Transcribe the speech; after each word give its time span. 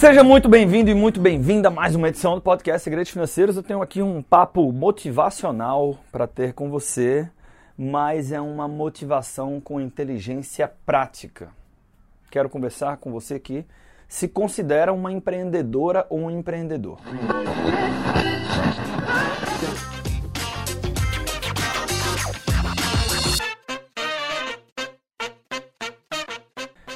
Seja 0.00 0.24
muito 0.24 0.48
bem-vindo 0.48 0.88
e 0.88 0.94
muito 0.94 1.20
bem-vinda 1.20 1.68
a 1.68 1.70
mais 1.70 1.94
uma 1.94 2.08
edição 2.08 2.34
do 2.34 2.40
podcast 2.40 2.82
Segredos 2.82 3.12
Financeiros. 3.12 3.54
Eu 3.54 3.62
tenho 3.62 3.82
aqui 3.82 4.00
um 4.00 4.22
papo 4.22 4.72
motivacional 4.72 5.98
para 6.10 6.26
ter 6.26 6.54
com 6.54 6.70
você, 6.70 7.28
mas 7.76 8.32
é 8.32 8.40
uma 8.40 8.66
motivação 8.66 9.60
com 9.60 9.78
inteligência 9.78 10.72
prática. 10.86 11.50
Quero 12.30 12.48
conversar 12.48 12.96
com 12.96 13.12
você 13.12 13.38
que 13.38 13.62
se 14.08 14.26
considera 14.26 14.90
uma 14.90 15.12
empreendedora 15.12 16.06
ou 16.08 16.20
um 16.20 16.30
empreendedor. 16.30 16.98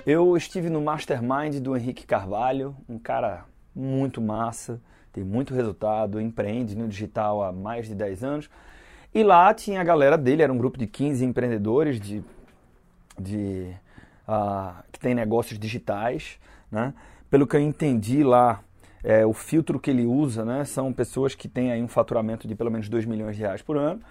Eu 0.07 0.37
estive 0.37 0.69
no 0.69 0.83
Mastermind 0.83 1.61
do 1.61 1.75
Henrique 1.75 2.05
Carvalho, 2.05 2.77
um 2.87 2.99
cara 2.99 3.47
muito 3.75 4.21
massa, 4.21 4.79
tem 5.11 5.25
muito 5.25 5.55
resultado, 5.55 6.21
empreende 6.21 6.77
no 6.77 6.87
digital 6.87 7.43
há 7.43 7.51
mais 7.51 7.89
de 7.89 7.95
10 7.95 8.23
anos. 8.23 8.51
E 9.15 9.23
lá 9.23 9.55
tinha 9.55 9.81
a 9.81 9.85
galera 9.85 10.19
dele, 10.19 10.43
era 10.43 10.53
um 10.53 10.59
grupo 10.59 10.77
de 10.77 10.87
15 10.87 11.25
empreendedores 11.25 11.99
de, 11.99 12.23
de, 13.19 13.75
uh, 14.29 14.83
que 14.93 15.01
tem 15.01 15.15
negócios 15.15 15.59
digitais. 15.59 16.39
Né? 16.71 16.93
Pelo 17.31 17.47
que 17.47 17.57
eu 17.57 17.61
entendi 17.61 18.23
lá, 18.23 18.61
é, 19.03 19.25
o 19.25 19.33
filtro 19.33 19.81
que 19.81 19.91
ele 19.91 20.05
usa 20.05 20.45
né, 20.45 20.67
são 20.67 20.93
pessoas 20.93 21.35
que 21.35 21.49
têm 21.49 21.73
aí 21.73 21.83
um 21.83 21.89
faturamento 21.89 22.47
de 22.47 22.55
pelo 22.55 22.71
menos 22.71 22.91
2 22.91 23.07
milhões 23.07 23.37
de 23.37 23.43
reais 23.43 23.63
por 23.63 23.79
ano, 23.79 24.03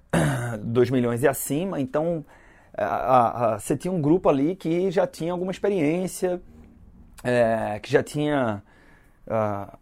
2 0.64 0.88
milhões 0.88 1.22
e 1.22 1.28
acima, 1.28 1.78
então 1.78 2.24
a, 2.76 3.54
a, 3.54 3.58
você 3.58 3.76
tinha 3.76 3.92
um 3.92 4.00
grupo 4.00 4.28
ali 4.28 4.54
que 4.54 4.90
já 4.90 5.06
tinha 5.06 5.32
alguma 5.32 5.50
experiência, 5.50 6.40
é, 7.22 7.78
que 7.80 7.90
já 7.90 8.02
tinha 8.02 8.62
uh, 9.26 9.78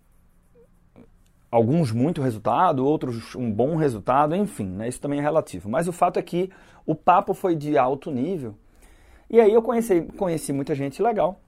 alguns 1.50 1.92
muito 1.92 2.22
resultado, 2.22 2.84
outros 2.84 3.34
um 3.34 3.50
bom 3.50 3.76
resultado, 3.76 4.34
enfim, 4.34 4.66
né, 4.66 4.88
isso 4.88 5.00
também 5.00 5.18
é 5.18 5.22
relativo. 5.22 5.68
Mas 5.68 5.88
o 5.88 5.92
fato 5.92 6.18
é 6.18 6.22
que 6.22 6.50
o 6.86 6.94
papo 6.94 7.34
foi 7.34 7.54
de 7.54 7.76
alto 7.76 8.10
nível 8.10 8.54
e 9.28 9.40
aí 9.40 9.52
eu 9.52 9.62
conheci, 9.62 10.02
conheci 10.16 10.52
muita 10.52 10.74
gente 10.74 11.02
legal. 11.02 11.40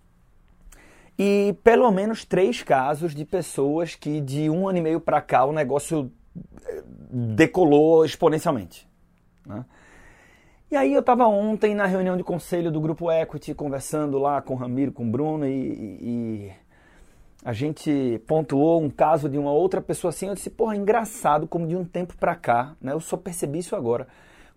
E 1.19 1.56
pelo 1.62 1.91
menos 1.91 2.25
três 2.25 2.62
casos 2.62 3.15
de 3.15 3.25
pessoas 3.25 3.95
que 3.95 4.21
de 4.21 4.51
um 4.51 4.69
ano 4.69 4.78
e 4.78 4.83
meio 4.83 5.01
para 5.01 5.21
cá 5.21 5.45
o 5.45 5.53
negócio 5.53 6.11
eh, 6.67 6.83
decolou 7.11 8.05
exponencialmente. 8.05 8.87
Né? 9.47 9.65
E 10.69 10.75
aí 10.75 10.92
eu 10.92 11.00
estava 11.00 11.28
ontem 11.28 11.77
na 11.77 11.86
reunião 11.86 12.17
de 12.17 12.25
conselho 12.25 12.72
do 12.72 12.81
Grupo 12.81 13.09
Equity, 13.09 13.55
conversando 13.55 14.19
lá 14.19 14.42
com 14.42 14.55
o 14.55 14.56
Ramiro, 14.56 14.91
com 14.91 15.05
o 15.06 15.11
Bruno, 15.11 15.47
e, 15.47 15.53
e, 15.53 16.53
a 17.45 17.53
gente 17.53 18.20
pontuou 18.27 18.83
um 18.83 18.91
caso 18.91 19.28
de 19.28 19.39
uma 19.39 19.53
outra 19.53 19.81
pessoa 19.81 20.09
assim, 20.09 20.27
eu 20.27 20.34
disse, 20.34 20.50
porra, 20.50 20.75
engraçado 20.75 21.47
como 21.47 21.69
de 21.69 21.77
um 21.77 21.84
tempo 21.84 22.17
para 22.17 22.34
cá, 22.34 22.75
né, 22.81 22.92
eu 22.92 22.98
só 22.98 23.17
percebi 23.17 23.61
isso 23.61 23.77
agora, 23.77 24.09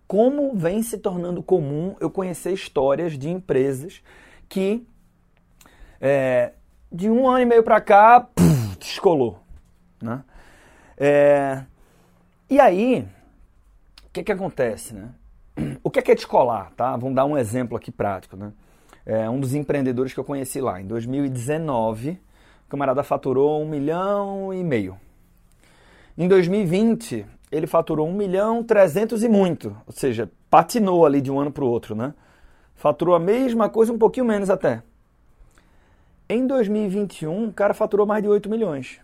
como 0.08 0.52
vem 0.52 0.82
se 0.82 0.98
tornando 0.98 1.44
comum 1.44 1.94
eu 2.00 2.10
conhecer 2.10 2.52
histórias 2.52 3.16
de 3.16 3.30
empresas 3.30 4.02
que 4.48 4.84
é, 6.00 6.54
de 6.90 7.08
um 7.08 7.28
ano 7.28 7.42
e 7.42 7.46
meio 7.46 7.62
para 7.62 7.80
cá, 7.80 8.20
puf, 8.20 8.76
descolou, 8.80 9.38
né? 10.02 10.24
É, 10.98 11.64
e 12.48 12.58
aí, 12.58 13.06
o 14.06 14.10
que 14.12 14.24
que 14.24 14.32
acontece, 14.32 14.92
né? 14.92 15.10
O 15.82 15.90
que 15.90 15.98
é, 15.98 16.02
que 16.02 16.12
é 16.12 16.14
descolar, 16.14 16.72
tá? 16.76 16.96
Vamos 16.96 17.14
dar 17.14 17.24
um 17.24 17.36
exemplo 17.36 17.76
aqui 17.76 17.90
prático, 17.90 18.36
né? 18.36 18.52
É 19.04 19.28
um 19.28 19.40
dos 19.40 19.54
empreendedores 19.54 20.12
que 20.12 20.20
eu 20.20 20.24
conheci 20.24 20.60
lá. 20.60 20.80
Em 20.80 20.86
2019, 20.86 22.10
o 22.66 22.68
camarada 22.68 23.02
faturou 23.02 23.62
um 23.62 23.68
milhão 23.68 24.52
e 24.52 24.62
meio. 24.62 24.96
Em 26.16 26.28
2020, 26.28 27.26
ele 27.50 27.66
faturou 27.66 28.06
um 28.06 28.14
milhão 28.14 28.62
trezentos 28.62 29.24
e 29.24 29.28
muito. 29.28 29.76
Ou 29.86 29.92
seja, 29.92 30.30
patinou 30.48 31.04
ali 31.04 31.20
de 31.20 31.30
um 31.30 31.40
ano 31.40 31.50
para 31.50 31.64
o 31.64 31.68
outro, 31.68 31.94
né? 31.94 32.14
Faturou 32.74 33.14
a 33.14 33.18
mesma 33.18 33.68
coisa, 33.68 33.92
um 33.92 33.98
pouquinho 33.98 34.26
menos 34.26 34.50
até. 34.50 34.82
Em 36.28 36.46
2021, 36.46 37.48
o 37.48 37.52
cara 37.52 37.74
faturou 37.74 38.06
mais 38.06 38.22
de 38.22 38.28
8 38.28 38.48
milhões. 38.48 39.00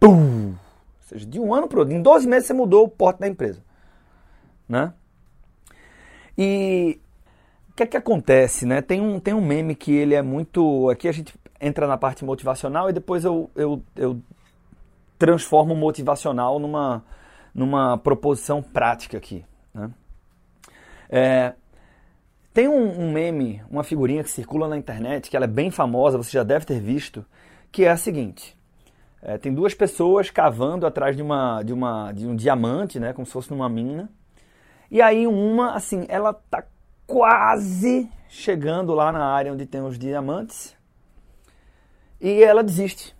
Pum! 0.00 0.52
Ou 0.52 0.56
seja, 1.02 1.26
de 1.26 1.38
um 1.38 1.52
ano 1.52 1.68
para 1.68 1.76
o 1.76 1.80
outro. 1.80 1.94
Em 1.94 2.00
12 2.00 2.26
meses 2.26 2.46
você 2.46 2.54
mudou 2.54 2.84
o 2.84 2.88
porte 2.88 3.20
da 3.20 3.28
empresa. 3.28 3.62
Né? 4.68 4.92
E 6.38 7.00
o 7.70 7.74
que 7.74 7.82
é 7.82 7.86
que 7.86 7.96
acontece, 7.96 8.64
né? 8.64 8.80
Tem 8.80 9.00
um, 9.00 9.18
tem 9.18 9.34
um 9.34 9.44
meme 9.44 9.74
que 9.74 9.92
ele 9.92 10.14
é 10.14 10.22
muito. 10.22 10.88
Aqui 10.88 11.08
a 11.08 11.12
gente 11.12 11.34
entra 11.60 11.88
na 11.88 11.98
parte 11.98 12.24
motivacional 12.24 12.88
e 12.88 12.92
depois 12.92 13.24
eu, 13.24 13.50
eu, 13.56 13.82
eu 13.96 14.20
transformo 15.18 15.74
o 15.74 15.76
motivacional 15.76 16.60
numa, 16.60 17.04
numa 17.52 17.98
proposição 17.98 18.62
prática 18.62 19.18
aqui. 19.18 19.44
Né? 19.74 19.90
É, 21.10 21.54
tem 22.54 22.68
um, 22.68 23.00
um, 23.00 23.12
meme, 23.12 23.62
uma 23.70 23.82
figurinha 23.82 24.22
que 24.22 24.30
circula 24.30 24.68
na 24.68 24.76
internet, 24.76 25.28
que 25.28 25.36
ela 25.36 25.46
é 25.46 25.48
bem 25.48 25.70
famosa, 25.70 26.16
você 26.16 26.30
já 26.30 26.44
deve 26.44 26.64
ter 26.64 26.80
visto, 26.80 27.24
que 27.72 27.84
é 27.84 27.90
a 27.90 27.96
seguinte. 27.96 28.56
É, 29.20 29.36
tem 29.36 29.52
duas 29.52 29.74
pessoas 29.74 30.30
cavando 30.30 30.86
atrás 30.86 31.16
de, 31.16 31.22
uma, 31.22 31.62
de, 31.62 31.72
uma, 31.72 32.12
de 32.12 32.26
um 32.26 32.36
diamante, 32.36 33.00
né, 33.00 33.12
como 33.12 33.26
se 33.26 33.32
fosse 33.32 33.50
numa 33.50 33.68
mina. 33.68 34.08
E 34.90 35.02
aí 35.02 35.26
uma, 35.26 35.74
assim, 35.74 36.06
ela 36.08 36.32
tá 36.32 36.64
quase 37.06 38.10
chegando 38.28 38.94
lá 38.94 39.10
na 39.10 39.24
área 39.24 39.52
onde 39.52 39.66
tem 39.66 39.82
os 39.82 39.98
diamantes 39.98 40.76
e 42.20 42.42
ela 42.42 42.62
desiste, 42.62 43.16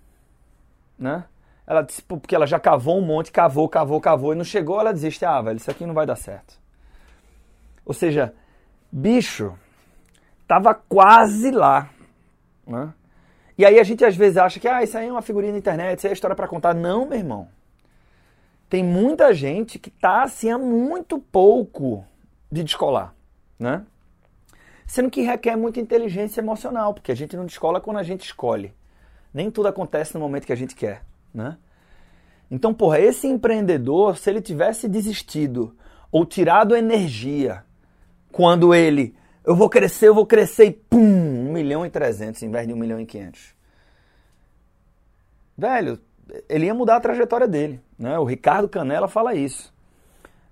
né? 0.98 1.24
Ela 1.66 1.86
porque 2.06 2.34
ela 2.34 2.46
já 2.46 2.58
cavou 2.58 2.98
um 2.98 3.04
monte, 3.04 3.30
cavou, 3.30 3.68
cavou, 3.68 4.00
cavou 4.00 4.32
e 4.32 4.36
não 4.36 4.44
chegou, 4.44 4.80
ela 4.80 4.92
desiste. 4.92 5.24
Ah, 5.24 5.40
velho, 5.40 5.58
isso 5.58 5.70
aqui 5.70 5.84
não 5.84 5.94
vai 5.94 6.06
dar 6.06 6.16
certo. 6.16 6.58
Ou 7.84 7.92
seja, 7.92 8.34
bicho, 8.90 9.56
tava 10.46 10.74
quase 10.74 11.50
lá, 11.50 11.90
né? 12.66 12.92
E 13.56 13.66
aí 13.66 13.78
a 13.78 13.82
gente 13.82 14.04
às 14.04 14.16
vezes 14.16 14.38
acha 14.38 14.58
que 14.58 14.68
ah, 14.68 14.82
isso 14.82 14.96
aí 14.96 15.08
é 15.08 15.12
uma 15.12 15.22
figurinha 15.22 15.52
na 15.52 15.58
internet, 15.58 15.98
isso 15.98 16.06
aí 16.06 16.12
é 16.12 16.14
história 16.14 16.36
para 16.36 16.48
contar. 16.48 16.74
Não, 16.74 17.06
meu 17.06 17.18
irmão. 17.18 17.48
Tem 18.68 18.84
muita 18.84 19.32
gente 19.32 19.78
que 19.78 19.88
está 19.88 20.22
assim 20.22 20.50
há 20.50 20.58
muito 20.58 21.18
pouco 21.18 22.04
de 22.50 22.62
descolar, 22.62 23.14
né? 23.58 23.84
Sendo 24.86 25.10
que 25.10 25.22
requer 25.22 25.56
muita 25.56 25.80
inteligência 25.80 26.40
emocional, 26.40 26.92
porque 26.94 27.12
a 27.12 27.14
gente 27.14 27.36
não 27.36 27.46
descola 27.46 27.80
quando 27.80 27.98
a 27.98 28.02
gente 28.02 28.24
escolhe. 28.24 28.74
Nem 29.32 29.50
tudo 29.50 29.68
acontece 29.68 30.14
no 30.14 30.20
momento 30.20 30.46
que 30.46 30.52
a 30.52 30.56
gente 30.56 30.74
quer, 30.74 31.04
né? 31.32 31.56
Então, 32.50 32.72
porra, 32.72 32.98
esse 32.98 33.26
empreendedor, 33.26 34.16
se 34.16 34.30
ele 34.30 34.40
tivesse 34.40 34.88
desistido 34.88 35.76
ou 36.10 36.24
tirado 36.24 36.74
energia 36.74 37.62
quando 38.32 38.74
ele, 38.74 39.14
eu 39.44 39.54
vou 39.54 39.68
crescer, 39.68 40.08
eu 40.08 40.14
vou 40.14 40.26
crescer 40.26 40.66
e 40.66 40.70
pum, 40.72 41.48
1 41.48 41.52
milhão 41.52 41.84
e 41.84 41.90
300 41.90 42.42
em 42.42 42.50
vez 42.50 42.66
de 42.66 42.72
1 42.72 42.76
milhão 42.76 43.00
e 43.00 43.06
500. 43.06 43.54
Velho, 45.56 45.98
ele 46.48 46.66
ia 46.66 46.74
mudar 46.74 46.96
a 46.96 47.00
trajetória 47.00 47.48
dele. 47.48 47.80
Né? 47.98 48.18
O 48.18 48.24
Ricardo 48.24 48.68
Canela 48.68 49.08
fala 49.08 49.34
isso. 49.34 49.72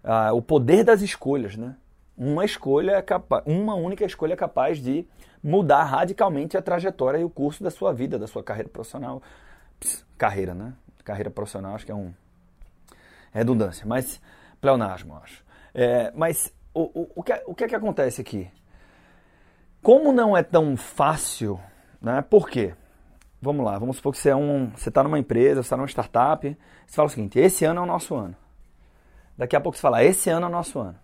Ah, 0.02 0.32
o 0.32 0.42
poder 0.42 0.84
das 0.84 1.02
escolhas. 1.02 1.56
Né? 1.56 1.76
Uma 2.16 2.44
escolha 2.44 2.92
é 2.92 3.02
capaz, 3.02 3.44
uma 3.46 3.74
única 3.74 4.04
escolha 4.04 4.32
é 4.32 4.36
capaz 4.36 4.78
de 4.78 5.06
mudar 5.42 5.84
radicalmente 5.84 6.56
a 6.56 6.62
trajetória 6.62 7.18
e 7.18 7.24
o 7.24 7.30
curso 7.30 7.62
da 7.62 7.70
sua 7.70 7.92
vida, 7.92 8.18
da 8.18 8.26
sua 8.26 8.42
carreira 8.42 8.68
profissional. 8.68 9.22
Pss, 9.78 10.04
carreira, 10.18 10.54
né? 10.54 10.72
Carreira 11.04 11.30
profissional 11.30 11.74
acho 11.74 11.86
que 11.86 11.92
é 11.92 11.94
um 11.94 12.12
redundância, 13.32 13.86
mas 13.86 14.20
pleonasmo, 14.60 15.14
acho. 15.22 15.44
É, 15.74 16.10
mas 16.14 16.52
o, 16.72 16.82
o, 17.00 17.12
o, 17.16 17.22
que, 17.22 17.32
é, 17.32 17.44
o 17.46 17.54
que 17.54 17.64
é 17.64 17.68
que 17.68 17.74
acontece 17.74 18.20
aqui? 18.20 18.50
Como 19.82 20.10
não 20.10 20.36
é 20.36 20.42
tão 20.42 20.76
fácil, 20.76 21.60
né? 22.00 22.22
Por 22.22 22.48
quê? 22.48 22.74
Vamos 23.46 23.64
lá, 23.64 23.78
vamos 23.78 23.96
supor 23.96 24.12
que 24.12 24.18
você 24.18 24.30
é 24.30 24.36
um, 24.36 24.70
você 24.70 24.88
está 24.88 25.02
numa 25.02 25.18
empresa, 25.18 25.62
você 25.62 25.66
está 25.66 25.76
numa 25.76 25.86
startup, 25.86 26.46
você 26.86 26.94
fala 26.94 27.06
o 27.06 27.10
seguinte, 27.10 27.38
esse 27.38 27.64
ano 27.64 27.80
é 27.80 27.82
o 27.82 27.86
nosso 27.86 28.14
ano. 28.14 28.36
Daqui 29.38 29.56
a 29.56 29.60
pouco 29.60 29.76
você 29.76 29.82
fala, 29.82 30.04
esse 30.04 30.28
ano 30.28 30.46
é 30.46 30.48
o 30.48 30.52
nosso 30.52 30.78
ano. 30.78 30.98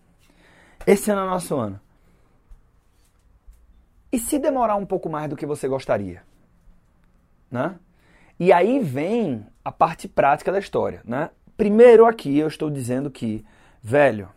Esse 0.86 1.10
ano 1.10 1.22
é 1.22 1.24
o 1.24 1.30
nosso 1.30 1.56
ano. 1.56 1.80
E 4.10 4.18
se 4.18 4.38
demorar 4.38 4.76
um 4.76 4.84
pouco 4.84 5.08
mais 5.08 5.30
do 5.30 5.36
que 5.36 5.46
você 5.46 5.66
gostaria? 5.68 6.22
Né? 7.50 7.76
E 8.38 8.52
aí 8.52 8.78
vem 8.80 9.46
a 9.64 9.70
parte 9.70 10.08
prática 10.08 10.50
da 10.50 10.58
história, 10.58 11.00
né? 11.04 11.30
Primeiro 11.56 12.06
aqui 12.06 12.38
eu 12.38 12.48
estou 12.48 12.68
dizendo 12.68 13.10
que, 13.10 13.44
velho, 13.82 14.28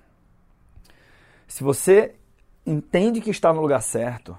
se 1.47 1.63
você 1.63 2.15
entende 2.65 3.19
que 3.21 3.29
está 3.29 3.51
no 3.51 3.61
lugar 3.61 3.81
certo, 3.81 4.37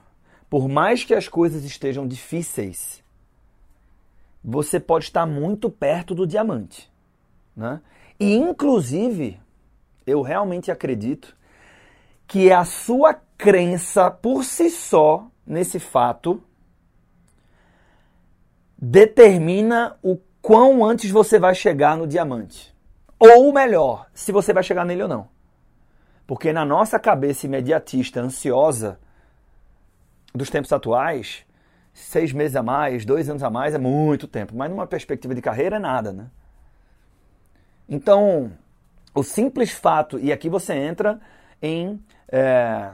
por 0.48 0.68
mais 0.68 1.04
que 1.04 1.14
as 1.14 1.28
coisas 1.28 1.64
estejam 1.64 2.06
difíceis, 2.06 3.02
você 4.48 4.78
pode 4.78 5.06
estar 5.06 5.26
muito 5.26 5.68
perto 5.68 6.14
do 6.14 6.24
diamante. 6.24 6.88
Né? 7.56 7.80
E, 8.20 8.36
inclusive, 8.36 9.40
eu 10.06 10.22
realmente 10.22 10.70
acredito 10.70 11.36
que 12.28 12.52
a 12.52 12.64
sua 12.64 13.14
crença 13.36 14.08
por 14.08 14.44
si 14.44 14.70
só 14.70 15.26
nesse 15.44 15.80
fato 15.80 16.40
determina 18.78 19.96
o 20.00 20.16
quão 20.40 20.84
antes 20.84 21.10
você 21.10 21.40
vai 21.40 21.54
chegar 21.54 21.96
no 21.96 22.06
diamante. 22.06 22.72
Ou 23.18 23.52
melhor, 23.52 24.06
se 24.14 24.30
você 24.30 24.52
vai 24.52 24.62
chegar 24.62 24.84
nele 24.84 25.02
ou 25.02 25.08
não. 25.08 25.28
Porque 26.24 26.52
na 26.52 26.64
nossa 26.64 27.00
cabeça 27.00 27.46
imediatista, 27.46 28.20
ansiosa 28.20 29.00
dos 30.32 30.50
tempos 30.50 30.72
atuais, 30.72 31.45
seis 31.96 32.30
meses 32.30 32.54
a 32.54 32.62
mais, 32.62 33.06
dois 33.06 33.28
anos 33.30 33.42
a 33.42 33.48
mais 33.48 33.74
é 33.74 33.78
muito 33.78 34.28
tempo. 34.28 34.54
Mas 34.54 34.70
numa 34.70 34.86
perspectiva 34.86 35.34
de 35.34 35.40
carreira 35.40 35.76
é 35.76 35.78
nada, 35.78 36.12
né? 36.12 36.26
Então, 37.88 38.52
o 39.14 39.22
simples 39.22 39.70
fato, 39.70 40.18
e 40.18 40.30
aqui 40.30 40.48
você 40.48 40.74
entra 40.74 41.18
em 41.62 42.02
é, 42.28 42.90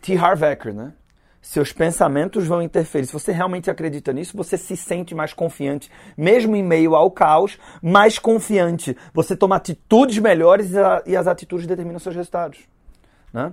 T. 0.00 0.16
Harv 0.16 0.42
Eker, 0.42 0.72
né? 0.72 0.94
Seus 1.42 1.72
pensamentos 1.72 2.46
vão 2.46 2.62
interferir. 2.62 3.06
Se 3.06 3.12
você 3.12 3.32
realmente 3.32 3.70
acredita 3.70 4.12
nisso, 4.12 4.36
você 4.36 4.56
se 4.56 4.76
sente 4.76 5.14
mais 5.14 5.32
confiante, 5.32 5.90
mesmo 6.16 6.56
em 6.56 6.62
meio 6.62 6.94
ao 6.94 7.10
caos, 7.10 7.58
mais 7.82 8.18
confiante. 8.18 8.96
Você 9.12 9.36
toma 9.36 9.56
atitudes 9.56 10.18
melhores 10.18 10.72
e 11.06 11.16
as 11.16 11.26
atitudes 11.26 11.66
determinam 11.66 11.98
seus 11.98 12.14
resultados. 12.14 12.60
Né? 13.32 13.52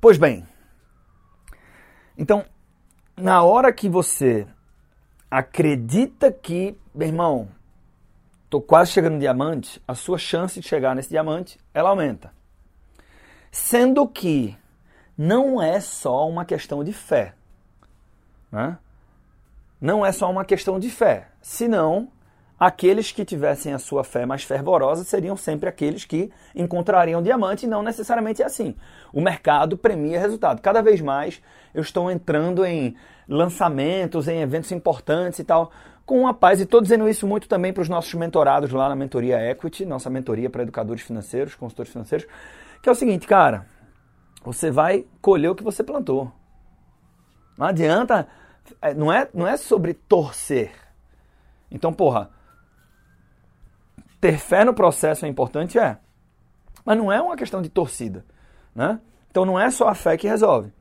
Pois 0.00 0.18
bem, 0.18 0.46
então, 2.16 2.44
na 3.16 3.42
hora 3.42 3.72
que 3.72 3.88
você 3.88 4.46
acredita 5.30 6.30
que, 6.30 6.76
meu 6.94 7.08
irmão, 7.08 7.48
estou 8.44 8.60
quase 8.60 8.92
chegando 8.92 9.14
no 9.14 9.20
diamante, 9.20 9.82
a 9.86 9.94
sua 9.94 10.18
chance 10.18 10.60
de 10.60 10.68
chegar 10.68 10.94
nesse 10.94 11.08
diamante, 11.08 11.58
ela 11.72 11.90
aumenta. 11.90 12.32
Sendo 13.50 14.06
que 14.06 14.56
não 15.16 15.60
é 15.60 15.80
só 15.80 16.28
uma 16.28 16.44
questão 16.44 16.84
de 16.84 16.92
fé. 16.92 17.34
Né? 18.52 18.78
Não 19.80 20.04
é 20.04 20.12
só 20.12 20.30
uma 20.30 20.44
questão 20.44 20.78
de 20.78 20.90
fé. 20.90 21.28
Senão, 21.40 22.08
aqueles 22.58 23.12
que 23.12 23.24
tivessem 23.24 23.72
a 23.72 23.78
sua 23.78 24.02
fé 24.02 24.24
mais 24.24 24.42
fervorosa 24.42 25.04
seriam 25.04 25.36
sempre 25.36 25.68
aqueles 25.68 26.04
que 26.04 26.30
encontrariam 26.54 27.22
diamante 27.22 27.66
e 27.66 27.68
não 27.68 27.82
necessariamente 27.82 28.42
é 28.42 28.46
assim. 28.46 28.74
O 29.12 29.20
mercado 29.20 29.76
premia 29.76 30.18
resultado. 30.18 30.60
Cada 30.60 30.80
vez 30.80 31.00
mais 31.00 31.42
eu 31.74 31.82
estou 31.82 32.10
entrando 32.10 32.64
em 32.64 32.96
lançamentos, 33.28 34.28
em 34.28 34.40
eventos 34.40 34.72
importantes 34.72 35.38
e 35.38 35.44
tal, 35.44 35.70
com 36.06 36.26
a 36.26 36.32
paz. 36.32 36.60
E 36.60 36.62
estou 36.62 36.80
dizendo 36.80 37.08
isso 37.08 37.26
muito 37.26 37.48
também 37.48 37.72
para 37.72 37.82
os 37.82 37.88
nossos 37.88 38.14
mentorados 38.14 38.70
lá 38.72 38.88
na 38.88 38.96
Mentoria 38.96 39.50
Equity, 39.50 39.84
nossa 39.84 40.08
mentoria 40.08 40.48
para 40.48 40.62
educadores 40.62 41.02
financeiros, 41.02 41.54
consultores 41.54 41.92
financeiros, 41.92 42.26
que 42.82 42.88
é 42.88 42.92
o 42.92 42.94
seguinte, 42.94 43.26
cara, 43.26 43.66
você 44.44 44.70
vai 44.70 45.04
colher 45.20 45.50
o 45.50 45.54
que 45.54 45.64
você 45.64 45.82
plantou. 45.82 46.32
Não 47.58 47.66
adianta, 47.66 48.28
é, 48.80 48.94
não 48.94 49.12
é, 49.12 49.28
não 49.34 49.46
é 49.46 49.56
sobre 49.56 49.94
torcer. 49.94 50.72
Então, 51.70 51.92
porra, 51.92 52.30
ter 54.26 54.38
fé 54.38 54.64
no 54.64 54.74
processo 54.74 55.24
é 55.24 55.28
importante, 55.28 55.78
é. 55.78 55.98
Mas 56.84 56.96
não 56.96 57.12
é 57.12 57.20
uma 57.20 57.36
questão 57.36 57.60
de 57.60 57.68
torcida, 57.68 58.24
né? 58.74 59.00
Então 59.30 59.44
não 59.44 59.58
é 59.58 59.70
só 59.70 59.88
a 59.88 59.94
fé 59.94 60.16
que 60.16 60.26
resolve. 60.26 60.72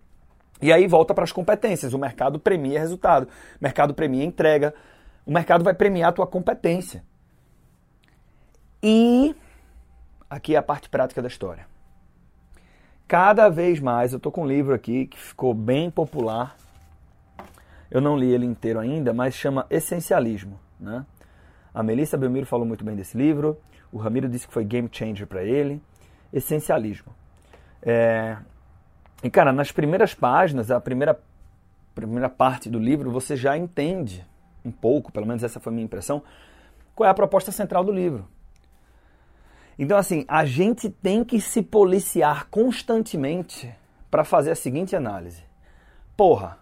E 0.61 0.71
aí 0.71 0.87
volta 0.87 1.13
para 1.13 1.23
as 1.23 1.31
competências. 1.31 1.93
O 1.93 1.99
mercado 1.99 2.39
premia 2.39 2.79
resultado, 2.79 3.25
o 3.25 3.29
mercado 3.63 3.93
premia 3.93 4.23
entrega, 4.23 4.73
o 5.25 5.31
mercado 5.31 5.63
vai 5.63 5.73
premiar 5.73 6.09
a 6.09 6.13
tua 6.13 6.27
competência. 6.27 7.03
E 8.81 9.35
aqui 10.29 10.55
é 10.55 10.57
a 10.57 10.63
parte 10.63 10.89
prática 10.89 11.21
da 11.21 11.27
história 11.27 11.67
cada 13.07 13.49
vez 13.49 13.79
mais, 13.79 14.11
eu 14.11 14.17
estou 14.17 14.31
com 14.31 14.43
um 14.43 14.47
livro 14.47 14.73
aqui 14.73 15.05
que 15.05 15.17
ficou 15.17 15.53
bem 15.53 15.89
popular, 15.91 16.55
eu 17.89 18.01
não 18.01 18.17
li 18.17 18.33
ele 18.33 18.45
inteiro 18.45 18.79
ainda, 18.79 19.13
mas 19.13 19.35
chama 19.35 19.65
Essencialismo. 19.69 20.59
Né? 20.79 21.05
A 21.75 21.83
Melissa 21.83 22.15
Belmiro 22.15 22.45
falou 22.45 22.65
muito 22.65 22.85
bem 22.85 22.95
desse 22.95 23.17
livro, 23.17 23.59
o 23.91 23.97
Ramiro 23.97 24.29
disse 24.29 24.47
que 24.47 24.53
foi 24.53 24.63
game 24.63 24.87
changer 24.89 25.27
para 25.27 25.43
ele. 25.43 25.81
Essencialismo. 26.31 27.13
É... 27.81 28.37
E 29.21 29.29
cara, 29.29 29.51
nas 29.51 29.73
primeiras 29.73 30.13
páginas, 30.13 30.71
a 30.71 30.79
primeira, 30.79 31.19
primeira 31.93 32.29
parte 32.29 32.69
do 32.69 32.79
livro, 32.79 33.11
você 33.11 33.35
já 33.35 33.57
entende 33.57 34.25
um 34.63 34.71
pouco, 34.71 35.11
pelo 35.11 35.27
menos 35.27 35.43
essa 35.43 35.59
foi 35.59 35.73
a 35.73 35.73
minha 35.73 35.83
impressão, 35.83 36.23
qual 36.95 37.07
é 37.07 37.11
a 37.11 37.13
proposta 37.13 37.51
central 37.51 37.83
do 37.83 37.91
livro. 37.91 38.25
Então, 39.77 39.97
assim, 39.97 40.23
a 40.29 40.45
gente 40.45 40.89
tem 40.89 41.25
que 41.25 41.41
se 41.41 41.61
policiar 41.61 42.47
constantemente 42.49 43.69
para 44.09 44.23
fazer 44.23 44.51
a 44.51 44.55
seguinte 44.55 44.95
análise: 44.95 45.43
porra, 46.15 46.57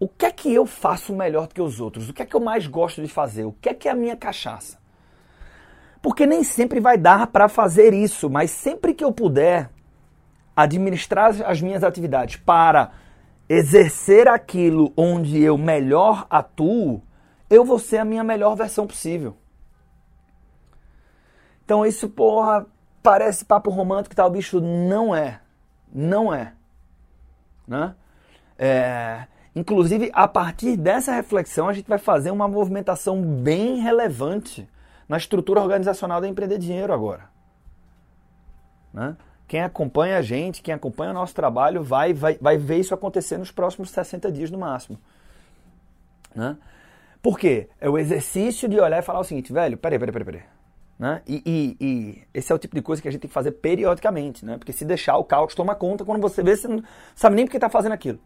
o 0.00 0.08
que 0.08 0.24
é 0.24 0.32
que 0.32 0.52
eu 0.52 0.64
faço 0.64 1.14
melhor 1.14 1.46
do 1.46 1.54
que 1.54 1.60
os 1.60 1.78
outros? 1.78 2.08
O 2.08 2.14
que 2.14 2.22
é 2.22 2.26
que 2.26 2.34
eu 2.34 2.40
mais 2.40 2.66
gosto 2.66 3.02
de 3.02 3.08
fazer? 3.08 3.44
O 3.44 3.52
que 3.52 3.68
é 3.68 3.74
que 3.74 3.86
é 3.86 3.92
a 3.92 3.94
minha 3.94 4.16
cachaça? 4.16 4.78
Porque 6.00 6.26
nem 6.26 6.42
sempre 6.42 6.80
vai 6.80 6.96
dar 6.96 7.26
para 7.26 7.50
fazer 7.50 7.92
isso, 7.92 8.30
mas 8.30 8.50
sempre 8.50 8.94
que 8.94 9.04
eu 9.04 9.12
puder 9.12 9.70
administrar 10.56 11.34
as 11.44 11.60
minhas 11.60 11.84
atividades 11.84 12.36
para 12.36 12.92
exercer 13.46 14.26
aquilo 14.26 14.90
onde 14.96 15.42
eu 15.42 15.58
melhor 15.58 16.26
atuo, 16.30 17.02
eu 17.50 17.62
vou 17.62 17.78
ser 17.78 17.98
a 17.98 18.04
minha 18.04 18.24
melhor 18.24 18.54
versão 18.54 18.86
possível. 18.86 19.36
Então 21.62 21.84
isso, 21.84 22.08
porra, 22.08 22.64
parece 23.02 23.44
papo 23.44 23.70
romântico 23.70 24.16
tal, 24.16 24.30
bicho, 24.30 24.60
não 24.60 25.14
é. 25.14 25.40
Não 25.92 26.32
é. 26.32 26.54
Né? 27.66 27.94
É, 28.58 29.26
inclusive, 29.54 30.10
a 30.12 30.28
partir 30.28 30.76
dessa 30.76 31.12
reflexão, 31.12 31.68
a 31.68 31.72
gente 31.72 31.88
vai 31.88 31.98
fazer 31.98 32.30
uma 32.30 32.46
movimentação 32.46 33.20
bem 33.22 33.80
relevante 33.80 34.68
na 35.08 35.16
estrutura 35.16 35.60
organizacional 35.60 36.20
da 36.20 36.28
Empreender 36.28 36.58
Dinheiro 36.58 36.92
agora. 36.92 37.28
Né? 38.92 39.16
Quem 39.48 39.62
acompanha 39.62 40.18
a 40.18 40.22
gente, 40.22 40.62
quem 40.62 40.72
acompanha 40.72 41.10
o 41.10 41.14
nosso 41.14 41.34
trabalho, 41.34 41.82
vai, 41.82 42.12
vai, 42.12 42.38
vai 42.40 42.56
ver 42.56 42.78
isso 42.78 42.94
acontecer 42.94 43.36
nos 43.36 43.50
próximos 43.50 43.90
60 43.90 44.30
dias 44.30 44.50
no 44.50 44.58
máximo. 44.58 44.98
Né? 46.34 46.56
Por 47.20 47.38
quê? 47.38 47.68
É 47.80 47.90
o 47.90 47.98
exercício 47.98 48.68
de 48.68 48.78
olhar 48.78 48.98
e 48.98 49.02
falar 49.02 49.20
o 49.20 49.24
seguinte, 49.24 49.52
velho, 49.52 49.76
peraí, 49.76 49.98
peraí, 49.98 50.12
peraí, 50.12 50.24
peraí. 50.24 50.42
Né? 50.98 51.22
E, 51.26 51.42
e, 51.46 51.76
e, 51.84 52.22
esse 52.32 52.52
é 52.52 52.54
o 52.54 52.58
tipo 52.58 52.74
de 52.74 52.82
coisa 52.82 53.00
que 53.00 53.08
a 53.08 53.10
gente 53.10 53.22
tem 53.22 53.28
que 53.28 53.34
fazer 53.34 53.52
periodicamente, 53.52 54.44
né? 54.44 54.58
Porque 54.58 54.70
se 54.72 54.84
deixar 54.84 55.16
o 55.16 55.24
caos 55.24 55.54
toma 55.54 55.74
conta, 55.74 56.04
quando 56.04 56.20
você 56.20 56.42
vê, 56.42 56.54
você 56.54 56.68
não 56.68 56.82
sabe 57.14 57.36
nem 57.36 57.46
porque 57.46 57.56
está 57.56 57.70
fazendo 57.70 57.92
aquilo. 57.92 58.20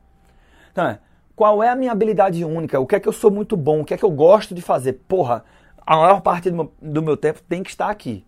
Então, 0.73 0.89
é, 0.89 0.99
qual 1.37 1.63
é 1.63 1.69
a 1.69 1.77
minha 1.77 1.93
habilidade 1.93 2.45
única? 2.45 2.79
O 2.79 2.87
que 2.87 2.97
é 2.97 3.01
que 3.01 3.09
eu 3.09 3.13
sou 3.13 3.31
muito 3.31 3.57
bom? 3.57 3.81
O 3.81 3.85
que 3.85 3.95
é 3.95 3.97
que 3.97 4.05
eu 4.05 4.11
gosto 4.11 4.55
de 4.55 4.63
fazer? 4.63 4.95
Porra, 5.09 5.45
a 5.87 5.97
maior 5.97 6.21
parte 6.21 6.51
do 6.51 6.57
meu, 6.57 6.73
do 6.81 7.03
meu 7.03 7.17
tempo 7.17 7.43
tem 7.43 7.63
que 7.63 7.71
estar 7.71 7.91
aqui. 7.91 8.25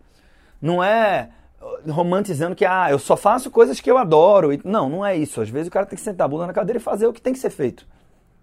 Não 0.60 0.82
é 0.82 1.30
romantizando 1.88 2.54
que 2.54 2.64
ah, 2.64 2.90
eu 2.90 2.98
só 2.98 3.16
faço 3.16 3.50
coisas 3.50 3.80
que 3.80 3.90
eu 3.90 3.98
adoro. 3.98 4.50
Não, 4.64 4.88
não 4.88 5.06
é 5.06 5.16
isso. 5.16 5.40
Às 5.40 5.48
vezes 5.48 5.68
o 5.68 5.70
cara 5.70 5.86
tem 5.86 5.96
que 5.96 6.04
sentar 6.04 6.24
a 6.24 6.28
bunda 6.28 6.46
na 6.46 6.52
cadeira 6.52 6.78
e 6.78 6.82
fazer 6.82 7.06
o 7.06 7.12
que 7.12 7.20
tem 7.20 7.32
que 7.32 7.38
ser 7.38 7.50
feito. 7.50 7.86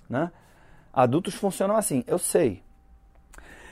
Né? 0.10 0.32
Adultos 0.94 1.34
funcionam 1.34 1.76
assim, 1.76 2.04
eu 2.08 2.18
sei. 2.18 2.64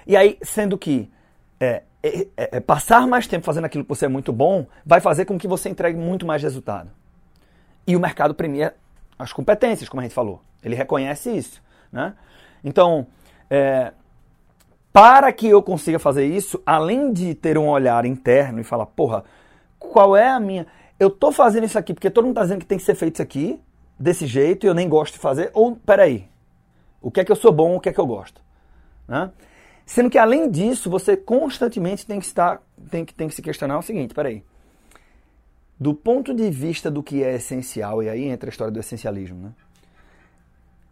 E 0.06 0.18
aí, 0.18 0.38
sendo 0.42 0.78
que 0.78 1.12
é, 1.60 1.84
é, 2.02 2.28
é, 2.36 2.58
é, 2.58 2.60
passar 2.60 3.06
mais 3.08 3.28
tempo 3.28 3.46
fazendo 3.46 3.66
aquilo 3.66 3.84
que 3.84 3.90
você 3.90 4.06
é 4.06 4.10
muito 4.10 4.34
bom 4.34 4.66
vai 4.86 5.00
fazer 5.00 5.26
com 5.26 5.38
que 5.38 5.48
você 5.48 5.70
entregue 5.70 5.98
muito 5.98 6.26
mais 6.26 6.42
resultado. 6.42 6.90
E 7.86 7.96
o 7.96 8.00
mercado 8.00 8.34
premia 8.34 8.76
as 9.18 9.32
competências, 9.32 9.88
como 9.88 10.02
a 10.02 10.04
gente 10.04 10.14
falou. 10.14 10.42
Ele 10.64 10.76
reconhece 10.76 11.30
isso. 11.36 11.62
Né? 11.92 12.14
Então, 12.64 13.08
é, 13.50 13.92
para 14.94 15.32
que 15.32 15.48
eu 15.48 15.62
consiga 15.62 16.00
fazer 16.00 16.26
isso, 16.26 16.62
além 16.66 17.12
de 17.14 17.34
ter 17.34 17.58
um 17.58 17.70
olhar 17.70 18.06
interno 18.06 18.60
e 18.60 18.64
falar, 18.64 18.86
porra, 18.86 19.24
qual 19.80 20.16
é 20.16 20.30
a 20.30 20.40
minha. 20.40 20.68
Eu 21.00 21.08
estou 21.08 21.32
fazendo 21.32 21.66
isso 21.66 21.78
aqui 21.78 21.94
porque 21.94 22.10
todo 22.10 22.26
mundo 22.26 22.34
está 22.34 22.44
dizendo 22.44 22.60
que 22.60 22.66
tem 22.66 22.78
que 22.78 22.84
ser 22.84 22.96
feito 22.96 23.16
isso 23.16 23.22
aqui, 23.22 23.60
desse 23.98 24.26
jeito, 24.26 24.66
e 24.66 24.68
eu 24.68 24.74
nem 24.74 24.90
gosto 24.90 25.14
de 25.14 25.20
fazer, 25.20 25.52
ou 25.54 25.76
peraí, 25.76 26.28
o 27.02 27.12
que 27.12 27.20
é 27.20 27.26
que 27.26 27.32
eu 27.32 27.36
sou 27.36 27.52
bom, 27.52 27.76
o 27.76 27.80
que 27.80 27.90
é 27.90 27.94
que 27.94 28.00
eu 28.00 28.06
gosto? 28.06 28.42
Né? 29.08 29.32
Sendo 29.86 30.10
que 30.10 30.18
além 30.18 30.50
disso, 30.50 30.90
você 30.90 31.16
constantemente 31.16 32.06
tem 32.06 32.20
que 32.20 32.26
estar, 32.26 32.62
tem 32.90 33.06
que, 33.06 33.14
tem 33.14 33.28
que 33.28 33.36
se 33.36 33.42
questionar 33.42 33.78
o 33.78 33.82
seguinte, 33.82 34.14
peraí. 34.14 34.44
Do 35.80 35.94
ponto 35.94 36.34
de 36.34 36.50
vista 36.50 36.92
do 36.92 37.02
que 37.02 37.24
é 37.24 37.36
essencial, 37.36 38.04
e 38.04 38.10
aí 38.10 38.26
entra 38.26 38.50
a 38.50 38.52
história 38.52 38.72
do 38.72 38.80
essencialismo, 38.80 39.38
né? 39.38 39.52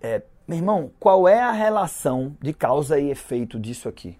É, 0.02 0.22
meu 0.48 0.58
irmão, 0.58 0.92
qual 1.00 1.28
é 1.28 1.42
a 1.42 1.52
relação 1.52 2.36
de 2.42 2.54
causa 2.54 3.00
e 3.00 3.10
efeito 3.10 3.60
disso 3.60 3.88
aqui? 3.88 4.18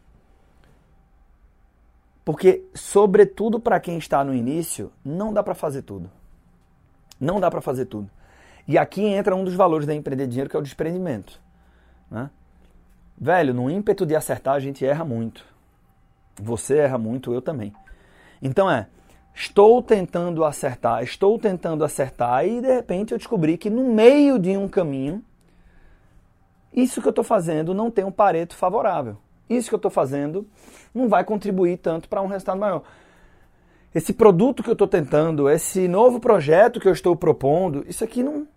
Porque, 2.24 2.64
sobretudo 2.76 3.60
para 3.60 3.80
quem 3.80 3.98
está 3.98 4.24
no 4.24 4.36
início, 4.36 4.92
não 5.04 5.34
dá 5.34 5.42
para 5.42 5.56
fazer 5.56 5.82
tudo. 5.82 6.12
Não 7.20 7.40
dá 7.40 7.50
para 7.50 7.62
fazer 7.62 7.86
tudo. 7.86 8.10
E 8.68 8.78
aqui 8.78 9.04
entra 9.04 9.36
um 9.36 9.44
dos 9.44 9.56
valores 9.56 9.88
da 9.88 9.96
empreender 9.96 10.28
dinheiro, 10.28 10.50
que 10.50 10.56
é 10.56 10.60
o 10.60 10.62
desprendimento. 10.62 11.42
Né? 12.12 12.30
Velho, 13.18 13.54
no 13.54 13.70
ímpeto 13.70 14.06
de 14.06 14.16
acertar 14.16 14.54
a 14.54 14.60
gente 14.60 14.86
erra 14.86 15.04
muito. 15.04 15.44
Você 16.40 16.78
erra 16.78 16.98
muito, 16.98 17.34
eu 17.34 17.42
também. 17.42 17.74
Então 18.42 18.70
é, 18.70 18.88
estou 19.34 19.82
tentando 19.82 20.46
acertar, 20.46 21.04
estou 21.04 21.40
tentando 21.40 21.84
acertar 21.84 22.46
e 22.46 22.62
de 22.62 22.76
repente 22.76 23.12
eu 23.12 23.18
descobri 23.18 23.58
que 23.58 23.70
no 23.70 23.84
meio 23.84 24.38
de 24.38 24.56
um 24.56 24.68
caminho 24.68 25.24
isso 26.74 27.02
que 27.02 27.08
eu 27.08 27.12
estou 27.12 27.24
fazendo 27.24 27.74
não 27.74 27.90
tem 27.90 28.06
um 28.06 28.12
pareto 28.12 28.56
favorável. 28.56 29.18
Isso 29.50 29.70
que 29.70 29.76
eu 29.76 29.78
estou 29.78 29.92
fazendo 29.92 30.48
não 30.94 31.10
vai 31.10 31.24
contribuir 31.24 31.78
tanto 31.78 32.08
para 32.08 32.22
um 32.22 32.28
resultado 32.28 32.60
maior. 32.60 32.84
Esse 33.94 34.14
produto 34.14 34.62
que 34.62 34.70
eu 34.70 34.74
estou 34.74 34.88
tentando, 34.88 35.50
esse 35.50 35.88
novo 35.88 36.20
projeto 36.20 36.80
que 36.80 36.88
eu 36.88 36.94
estou 36.94 37.16
propondo, 37.16 37.84
isso 37.88 38.04
aqui 38.04 38.22
não. 38.22 38.48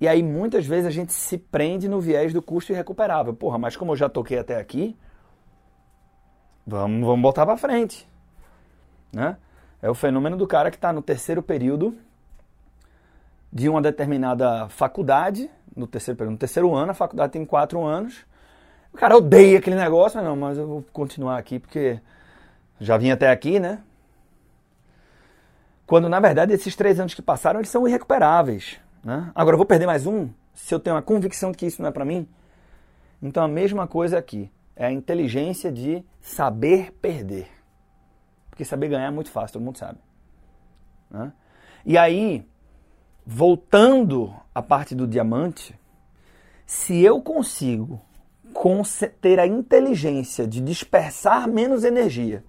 E 0.00 0.08
aí 0.08 0.22
muitas 0.22 0.66
vezes 0.66 0.86
a 0.86 0.90
gente 0.90 1.12
se 1.12 1.38
prende 1.38 1.88
no 1.88 2.00
viés 2.00 2.32
do 2.32 2.42
custo 2.42 2.72
irrecuperável. 2.72 3.32
Porra, 3.32 3.58
mas 3.58 3.76
como 3.76 3.92
eu 3.92 3.96
já 3.96 4.08
toquei 4.08 4.38
até 4.38 4.58
aqui, 4.58 4.96
vamos, 6.66 7.06
vamos 7.06 7.22
botar 7.22 7.46
para 7.46 7.56
frente. 7.56 8.06
Né? 9.12 9.36
É 9.80 9.88
o 9.88 9.94
fenômeno 9.94 10.36
do 10.36 10.46
cara 10.46 10.70
que 10.70 10.76
está 10.76 10.92
no 10.92 11.00
terceiro 11.00 11.42
período 11.42 11.96
de 13.52 13.68
uma 13.68 13.80
determinada 13.80 14.68
faculdade, 14.68 15.48
no 15.76 15.86
terceiro 15.86 16.16
período, 16.16 16.32
no 16.32 16.38
terceiro 16.38 16.74
ano, 16.74 16.90
a 16.90 16.94
faculdade 16.94 17.32
tem 17.32 17.44
quatro 17.44 17.84
anos. 17.84 18.24
O 18.92 18.96
cara 18.96 19.16
odeia 19.16 19.58
aquele 19.58 19.76
negócio, 19.76 20.18
mas 20.18 20.26
não, 20.26 20.34
mas 20.34 20.58
eu 20.58 20.66
vou 20.66 20.84
continuar 20.92 21.36
aqui 21.36 21.58
porque 21.58 22.00
já 22.80 22.96
vim 22.96 23.10
até 23.10 23.30
aqui, 23.30 23.60
né? 23.60 23.80
Quando 25.86 26.08
na 26.08 26.18
verdade 26.18 26.52
esses 26.52 26.74
três 26.74 26.98
anos 26.98 27.14
que 27.14 27.22
passaram 27.22 27.60
eles 27.60 27.68
são 27.68 27.86
irrecuperáveis. 27.86 28.80
Né? 29.04 29.30
Agora 29.34 29.54
eu 29.54 29.58
vou 29.58 29.66
perder 29.66 29.86
mais 29.86 30.06
um 30.06 30.28
se 30.54 30.74
eu 30.74 30.80
tenho 30.80 30.96
a 30.96 31.02
convicção 31.02 31.52
de 31.52 31.58
que 31.58 31.66
isso 31.66 31.80
não 31.80 31.90
é 31.90 31.92
para 31.92 32.04
mim. 32.04 32.26
Então 33.22 33.44
a 33.44 33.48
mesma 33.48 33.86
coisa 33.86 34.18
aqui 34.18 34.50
é 34.74 34.86
a 34.86 34.92
inteligência 34.92 35.70
de 35.70 36.04
saber 36.20 36.92
perder. 37.00 37.48
Porque 38.50 38.64
saber 38.64 38.88
ganhar 38.88 39.06
é 39.06 39.10
muito 39.10 39.30
fácil, 39.30 39.54
todo 39.54 39.64
mundo 39.64 39.78
sabe. 39.78 39.98
Né? 41.10 41.32
E 41.84 41.96
aí, 41.96 42.46
voltando 43.26 44.32
à 44.54 44.62
parte 44.62 44.94
do 44.94 45.06
diamante, 45.06 45.74
se 46.64 47.02
eu 47.02 47.20
consigo 47.20 48.00
ter 49.20 49.40
a 49.40 49.46
inteligência 49.46 50.46
de 50.46 50.60
dispersar 50.60 51.48
menos 51.48 51.84
energia 51.84 52.44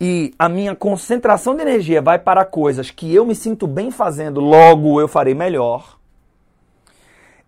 e 0.00 0.32
a 0.38 0.48
minha 0.48 0.76
concentração 0.76 1.54
de 1.54 1.62
energia 1.62 2.00
vai 2.00 2.18
para 2.18 2.44
coisas 2.44 2.90
que 2.90 3.12
eu 3.14 3.24
me 3.24 3.34
sinto 3.34 3.66
bem 3.66 3.90
fazendo, 3.90 4.40
logo 4.40 5.00
eu 5.00 5.08
farei 5.08 5.34
melhor. 5.34 5.98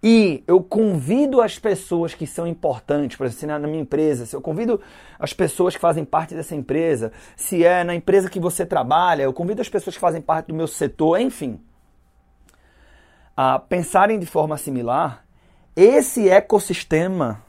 E 0.03 0.43
eu 0.49 0.61
convido 0.61 1.41
as 1.41 1.59
pessoas 1.59 2.13
que 2.13 2.27
são 2.27 2.45
importantes, 2.47 3.17
por 3.17 3.25
exemplo, 3.25 3.59
na 3.59 3.69
minha 3.69 3.83
empresa, 3.83 4.27
se 4.27 4.35
eu 4.35 4.41
convido 4.41 4.81
as 5.17 5.33
pessoas 5.33 5.75
que 5.75 5.81
fazem 5.81 6.05
parte 6.05 6.35
dessa 6.35 6.57
empresa, 6.57 7.13
se 7.37 7.65
é 7.65 7.85
na 7.85 7.95
empresa 7.95 8.29
que 8.29 8.41
você 8.41 8.67
trabalha, 8.67 9.23
eu 9.23 9.33
convido 9.33 9.63
as 9.63 9.69
pessoas 9.69 9.95
que 9.95 10.01
fazem 10.01 10.21
parte 10.21 10.49
do 10.49 10.55
meu 10.55 10.67
setor, 10.67 11.21
enfim, 11.21 11.61
a 13.37 13.59
pensarem 13.59 14.19
de 14.19 14.27
forma 14.27 14.57
similar, 14.57 15.25
esse 15.75 16.29
ecossistema 16.29 17.43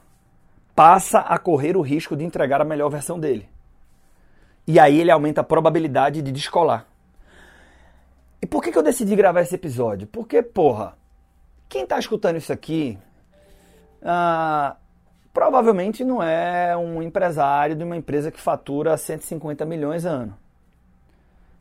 passa 0.74 1.20
a 1.20 1.38
correr 1.38 1.76
o 1.76 1.82
risco 1.82 2.16
de 2.16 2.24
entregar 2.24 2.60
a 2.60 2.64
melhor 2.64 2.88
versão 2.88 3.18
dele. 3.18 3.48
E 4.66 4.80
aí 4.80 5.00
ele 5.00 5.10
aumenta 5.10 5.42
a 5.42 5.44
probabilidade 5.44 6.22
de 6.22 6.32
descolar. 6.32 6.86
E 8.40 8.46
por 8.46 8.62
que, 8.62 8.72
que 8.72 8.78
eu 8.78 8.82
decidi 8.82 9.14
gravar 9.14 9.42
esse 9.42 9.54
episódio? 9.54 10.06
Porque, 10.06 10.42
porra, 10.42 10.96
quem 11.68 11.82
está 11.82 11.98
escutando 11.98 12.36
isso 12.36 12.52
aqui 12.52 12.98
ah, 14.02 14.76
provavelmente 15.32 16.04
não 16.04 16.22
é 16.22 16.76
um 16.76 17.02
empresário 17.02 17.74
de 17.74 17.82
uma 17.82 17.96
empresa 17.96 18.30
que 18.30 18.40
fatura 18.40 18.96
150 18.96 19.64
milhões 19.64 20.04
a 20.04 20.10
ano. 20.10 20.38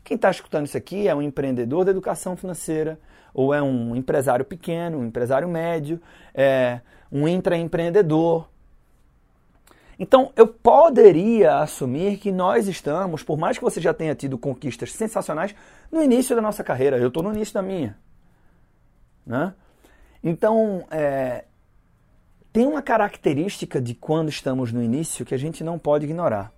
Quem 0.03 0.15
está 0.15 0.30
escutando 0.30 0.65
isso 0.65 0.77
aqui 0.77 1.08
é 1.08 1.15
um 1.15 1.22
empreendedor 1.22 1.86
da 1.86 1.92
educação 1.92 2.36
financeira, 2.36 3.00
ou 3.34 3.54
é 3.54 3.62
um 3.62 3.96
empresário 3.96 4.46
pequeno, 4.46 5.00
um 5.00 5.06
empresário 5.06 5.48
médio, 5.48 6.00
é 6.34 6.82
um 7.12 7.28
intraempreendedor. 7.28 8.48
Então, 9.98 10.32
eu 10.36 10.48
poderia 10.48 11.58
assumir 11.58 12.18
que 12.18 12.32
nós 12.32 12.68
estamos, 12.68 13.24
por 13.24 13.38
mais 13.38 13.58
que 13.58 13.63
você 13.63 13.80
já 13.80 13.94
tenha 13.94 14.16
tido 14.16 14.38
conquistas 14.38 14.92
sensacionais, 14.92 15.56
no 15.92 16.02
início 16.02 16.36
da 16.36 16.42
nossa 16.42 16.63
carreira. 16.63 16.98
Eu 16.98 17.08
estou 17.08 17.24
no 17.24 17.32
início 17.32 17.54
da 17.54 17.62
minha. 17.62 17.98
Né? 19.25 19.54
Então, 20.24 20.86
é, 20.90 21.46
tem 22.52 22.66
uma 22.66 22.82
característica 22.82 23.82
de 23.82 23.94
quando 23.94 24.30
estamos 24.30 24.72
no 24.72 24.82
início 24.82 25.25
que 25.25 25.34
a 25.34 25.40
gente 25.40 25.63
não 25.63 25.80
pode 25.80 26.06
ignorar. 26.06 26.52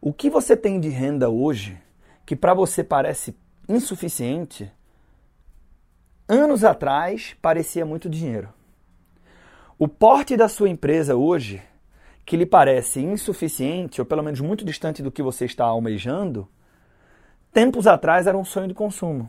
O 0.00 0.12
que 0.12 0.30
você 0.30 0.56
tem 0.56 0.80
de 0.80 0.88
renda 0.88 1.28
hoje, 1.28 1.78
que 2.24 2.34
para 2.34 2.54
você 2.54 2.82
parece 2.82 3.36
insuficiente, 3.68 4.70
anos 6.30 6.64
atrás 6.64 7.36
parecia 7.42 7.84
muito 7.84 8.08
dinheiro. 8.08 8.48
O 9.78 9.88
porte 9.88 10.36
da 10.36 10.48
sua 10.48 10.68
empresa 10.68 11.16
hoje, 11.16 11.60
que 12.24 12.36
lhe 12.36 12.46
parece 12.46 13.00
insuficiente, 13.00 14.00
ou 14.00 14.06
pelo 14.06 14.22
menos 14.22 14.40
muito 14.40 14.64
distante 14.64 15.02
do 15.02 15.10
que 15.10 15.22
você 15.22 15.44
está 15.44 15.64
almejando, 15.64 16.48
tempos 17.52 17.86
atrás 17.86 18.26
era 18.26 18.38
um 18.38 18.44
sonho 18.44 18.68
de 18.68 18.74
consumo. 18.74 19.28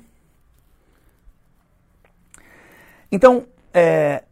Então, 3.12 3.46
é, 3.74 4.24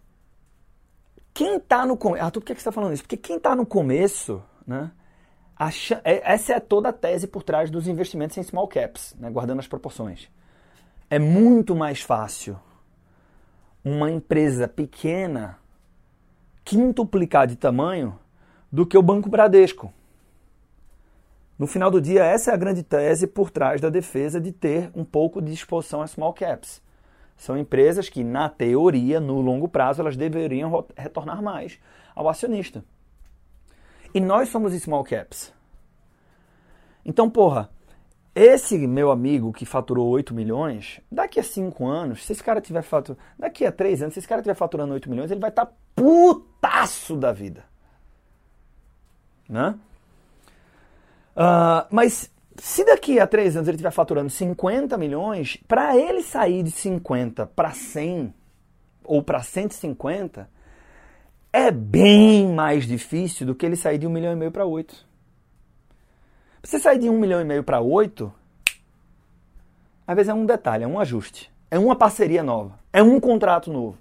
quem 1.34 1.58
está 1.58 1.86
no 1.86 1.98
começo. 1.98 2.24
Arthur, 2.24 2.42
por 2.42 2.48
que 2.48 2.54
você 2.54 2.60
está 2.60 2.72
falando 2.72 2.94
isso? 2.94 3.04
Porque 3.04 3.18
quem 3.18 3.38
está 3.38 3.56
no 3.56 3.66
começo, 3.66 4.44
né? 4.66 4.92
É, 6.06 6.34
essa 6.34 6.54
é 6.54 6.60
toda 6.60 6.88
a 6.88 6.94
tese 6.94 7.28
por 7.28 7.44
trás 7.44 7.70
dos 7.70 7.88
investimentos 7.88 8.38
em 8.38 8.44
small 8.44 8.68
caps, 8.68 9.14
né, 9.20 9.30
guardando 9.30 9.60
as 9.60 9.68
proporções. 9.68 10.30
É 11.10 11.18
muito 11.18 11.76
mais 11.76 12.02
fácil 12.02 12.60
uma 13.84 14.12
empresa 14.12 14.68
pequena 14.68 15.58
quintuplicar 16.64 17.48
de 17.48 17.56
tamanho 17.56 18.20
do 18.72 18.86
que 18.86 18.96
o 18.96 19.02
Banco 19.02 19.28
Bradesco. 19.28 19.92
No 21.58 21.66
final 21.66 21.90
do 21.90 22.00
dia, 22.00 22.24
essa 22.24 22.52
é 22.52 22.54
a 22.54 22.58
grande 22.58 22.84
tese 22.84 23.26
por 23.26 23.50
trás 23.50 23.82
da 23.82 23.90
defesa 23.90 24.40
de 24.40 24.52
ter 24.52 24.92
um 24.94 25.04
pouco 25.04 25.42
de 25.42 25.52
exposição 25.52 26.04
a 26.04 26.08
small 26.08 26.32
caps. 26.32 26.80
São 27.36 27.58
empresas 27.58 28.08
que, 28.08 28.24
na 28.24 28.48
teoria, 28.48 29.20
no 29.20 29.42
longo 29.42 29.68
prazo, 29.68 30.02
elas 30.02 30.16
deveriam 30.16 30.86
retornar 30.96 31.42
mais 31.42 31.80
ao 32.14 32.30
acionista. 32.30 32.84
E 34.14 34.20
nós 34.20 34.50
somos 34.50 34.74
small 34.74 35.04
caps. 35.04 35.52
Então, 37.04 37.30
porra, 37.30 37.70
esse 38.36 38.78
meu 38.88 39.12
amigo 39.12 39.52
que 39.52 39.66
faturou 39.66 40.08
8 40.10 40.34
milhões, 40.34 41.02
daqui 41.12 41.40
a 41.40 41.44
5 41.44 41.86
anos, 41.86 42.26
se 42.26 42.32
esse 42.32 42.44
cara 42.44 42.62
tiver 42.62 42.82
faturando. 42.82 43.22
Daqui 43.38 43.66
a 43.66 43.72
3 43.72 44.04
anos, 44.04 44.14
se 44.14 44.20
esse 44.20 44.28
cara 44.28 44.42
tiver 44.42 44.56
faturando 44.56 44.94
8 44.94 45.10
milhões, 45.10 45.32
ele 45.32 45.40
vai 45.40 45.50
estar 45.50 45.66
tá 45.66 45.74
putaço 45.96 47.18
da 47.18 47.32
vida. 47.32 47.66
Né? 49.48 49.76
Uh, 51.36 51.88
mas 51.90 52.32
se 52.58 52.84
daqui 52.84 53.20
a 53.20 53.26
três 53.26 53.56
anos 53.56 53.68
ele 53.68 53.76
estiver 53.76 53.92
faturando 53.92 54.30
50 54.30 54.98
milhões, 54.98 55.58
para 55.68 55.98
ele 55.98 56.22
sair 56.22 56.62
de 56.64 56.72
50 56.72 57.46
para 57.48 57.72
100 57.72 58.34
ou 59.04 59.24
para 59.24 59.42
150, 59.42 60.50
é 61.52 61.72
bem 61.72 62.54
mais 62.54 62.86
difícil 62.86 63.48
do 63.48 63.56
que 63.56 63.66
ele 63.66 63.76
sair 63.76 63.98
de 63.98 64.06
1 64.06 64.10
milhão 64.10 64.34
e 64.34 64.36
meio 64.36 64.52
para 64.52 64.66
8. 64.66 65.09
Você 66.62 66.80
sair 66.80 67.00
de 67.00 67.10
1 67.10 67.18
milhão 67.18 67.40
e 67.42 67.46
meio 67.46 67.64
para 67.64 67.80
8, 67.80 68.32
às 70.06 70.16
vezes 70.16 70.30
é 70.30 70.34
um 70.34 70.46
detalhe, 70.46 70.84
é 70.84 70.88
um 70.88 71.00
ajuste, 71.00 71.52
é 71.72 71.80
uma 71.80 71.96
parceria 71.96 72.44
nova, 72.44 72.80
é 72.92 73.02
um 73.02 73.20
contrato 73.20 73.72
novo. 73.72 73.98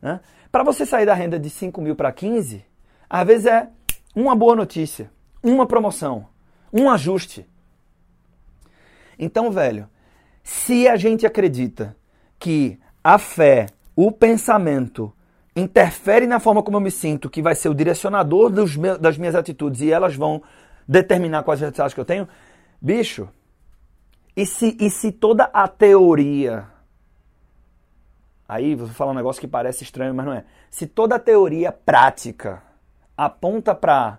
Né? 0.00 0.20
Para 0.50 0.62
você 0.62 0.86
sair 0.86 1.06
da 1.06 1.14
renda 1.14 1.38
de 1.38 1.50
5 1.50 1.80
mil 1.80 1.96
para 1.96 2.12
15, 2.12 2.64
às 3.08 3.26
vezes 3.26 3.46
é 3.46 3.68
uma 4.14 4.36
boa 4.36 4.54
notícia, 4.54 5.10
uma 5.42 5.66
promoção, 5.66 6.26
um 6.72 6.90
ajuste. 6.90 7.46
Então, 9.18 9.50
velho, 9.50 9.88
se 10.42 10.88
a 10.88 10.96
gente 10.96 11.26
acredita 11.26 11.96
que 12.38 12.78
a 13.02 13.18
fé, 13.18 13.66
o 13.96 14.12
pensamento, 14.12 15.12
interfere 15.54 16.26
na 16.26 16.40
forma 16.40 16.62
como 16.62 16.76
eu 16.76 16.80
me 16.80 16.90
sinto, 16.90 17.28
que 17.28 17.42
vai 17.42 17.54
ser 17.54 17.68
o 17.68 17.74
direcionador 17.74 18.50
meus, 18.50 18.76
das 18.98 19.18
minhas 19.18 19.34
atitudes 19.34 19.80
e 19.80 19.90
elas 19.90 20.14
vão 20.14 20.42
determinar 20.86 21.42
quais 21.42 21.60
resultados 21.60 21.94
que 21.94 22.00
eu 22.00 22.04
tenho, 22.04 22.28
bicho, 22.80 23.28
e 24.36 24.46
se, 24.46 24.76
e 24.80 24.90
se 24.90 25.12
toda 25.12 25.44
a 25.44 25.68
teoria. 25.68 26.66
Aí 28.48 28.74
vou 28.74 28.88
falar 28.88 29.12
um 29.12 29.16
negócio 29.16 29.40
que 29.40 29.48
parece 29.48 29.84
estranho, 29.84 30.14
mas 30.14 30.26
não 30.26 30.32
é. 30.32 30.44
Se 30.70 30.86
toda 30.86 31.16
a 31.16 31.18
teoria 31.18 31.72
prática 31.72 32.62
aponta 33.16 33.74
para 33.74 34.18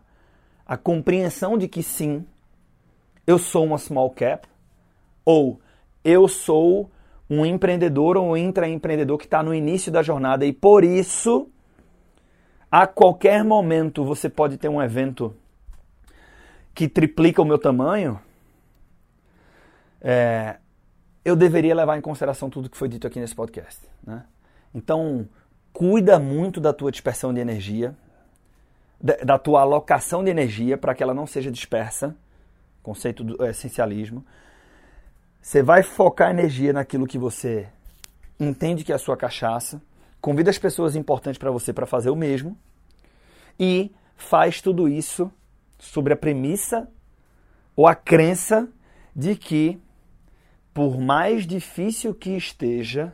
a 0.66 0.78
compreensão 0.78 1.58
de 1.58 1.68
que 1.68 1.84
sim, 1.84 2.26
eu 3.28 3.38
sou 3.38 3.66
uma 3.66 3.78
small 3.78 4.10
cap, 4.10 4.48
ou 5.26 5.60
eu 6.04 6.28
sou 6.28 6.90
um 7.30 7.46
empreendedor 7.46 8.18
ou 8.18 8.32
um 8.32 8.38
intraempreendedor 8.38 9.18
que 9.18 9.26
está 9.26 9.42
no 9.42 9.54
início 9.54 9.92
da 9.92 10.04
jornada 10.04 10.46
e 10.46 10.54
por 10.54 10.84
isso, 10.84 11.48
a 12.70 12.86
qualquer 12.86 13.44
momento, 13.44 14.04
você 14.04 14.30
pode 14.30 14.58
ter 14.58 14.70
um 14.70 14.82
evento 14.82 15.36
que 16.74 16.88
triplica 16.88 17.42
o 17.42 17.46
meu 17.46 17.58
tamanho, 17.58 18.20
é, 20.02 20.58
eu 21.24 21.36
deveria 21.36 21.74
levar 21.74 21.98
em 21.98 22.02
consideração 22.02 22.50
tudo 22.50 22.70
que 22.70 22.78
foi 22.78 22.90
dito 22.90 23.08
aqui 23.08 23.20
nesse 23.20 23.36
podcast. 23.36 23.80
Né? 24.06 24.24
Então, 24.74 25.28
cuida 25.72 26.20
muito 26.20 26.60
da 26.60 26.74
tua 26.74 26.92
dispersão 26.92 27.34
de 27.34 27.40
energia, 27.40 27.96
da, 29.02 29.38
tua 29.38 29.62
alocação 29.62 30.24
de 30.24 30.30
energia 30.30 30.78
para 30.78 30.96
que 30.96 31.04
ela 31.04 31.14
não 31.14 31.28
seja 31.28 31.52
dispersa, 31.52 32.16
conceito 32.82 33.24
do 33.24 33.46
essencialismo. 33.46 34.26
Você 35.42 35.62
vai 35.62 35.84
focar 35.84 36.32
energia 36.32 36.72
naquilo 36.72 37.06
que 37.06 37.18
você 37.18 37.68
entende 38.40 38.84
que 38.84 38.92
é 38.92 38.96
a 38.96 39.00
sua 39.00 39.18
cachaça, 39.18 39.82
convida 40.22 40.50
as 40.50 40.58
pessoas 40.58 40.96
importantes 40.96 41.38
para 41.38 41.52
você 41.52 41.74
para 41.74 41.86
fazer 41.86 42.10
o 42.10 42.16
mesmo 42.16 42.58
e 43.60 43.94
faz 44.16 44.62
tudo 44.62 44.88
isso 44.88 45.32
sobre 45.78 46.14
a 46.14 46.18
premissa 46.18 46.90
ou 47.76 47.88
a 47.88 47.96
crença 47.96 48.70
de 49.16 49.36
que 49.36 49.80
por 50.74 51.00
mais 51.00 51.46
difícil 51.46 52.16
que 52.16 52.32
esteja, 52.32 53.14